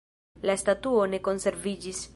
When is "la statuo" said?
0.49-1.05